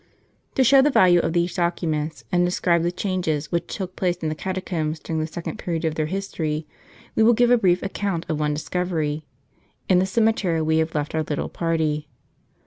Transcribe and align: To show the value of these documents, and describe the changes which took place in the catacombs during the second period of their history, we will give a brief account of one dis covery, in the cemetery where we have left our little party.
To 0.55 0.63
show 0.63 0.81
the 0.81 0.89
value 0.89 1.19
of 1.19 1.33
these 1.33 1.53
documents, 1.53 2.23
and 2.31 2.43
describe 2.43 2.81
the 2.81 2.91
changes 2.91 3.51
which 3.51 3.67
took 3.67 3.95
place 3.95 4.15
in 4.15 4.29
the 4.29 4.33
catacombs 4.33 4.99
during 4.99 5.19
the 5.21 5.27
second 5.27 5.59
period 5.59 5.85
of 5.85 5.93
their 5.93 6.07
history, 6.07 6.65
we 7.15 7.21
will 7.21 7.33
give 7.33 7.51
a 7.51 7.55
brief 7.59 7.83
account 7.83 8.25
of 8.27 8.39
one 8.39 8.55
dis 8.55 8.67
covery, 8.67 9.21
in 9.87 9.99
the 9.99 10.07
cemetery 10.07 10.55
where 10.55 10.63
we 10.63 10.77
have 10.79 10.95
left 10.95 11.13
our 11.13 11.21
little 11.21 11.49
party. 11.49 12.07